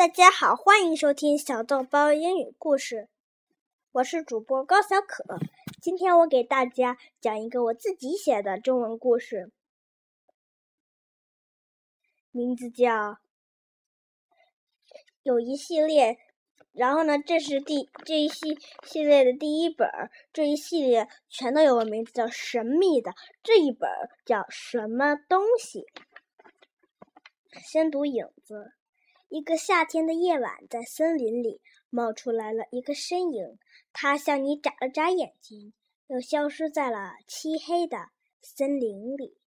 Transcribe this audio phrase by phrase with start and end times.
[0.00, 3.10] 大家好，欢迎收听小豆包英语故事。
[3.92, 5.22] 我是主播高小可，
[5.82, 9.52] 今天我给大家讲一个我自己写的中文故事，
[12.30, 13.18] 名字叫
[15.22, 16.16] 有一系列。
[16.72, 23.12] 然后呢，这是第这一系系列的第一本儿，这一系列全都有个名字叫神秘的。
[23.42, 23.90] 这一本
[24.24, 25.84] 叫什么东西？
[27.62, 28.72] 先读影子。
[29.30, 33.60] 一个夏天的夜晚，在森林里冒出来了一个身影，
[33.92, 35.72] 他向你眨了眨眼睛，
[36.08, 38.08] 又消失在了漆黑的
[38.42, 39.38] 森林里。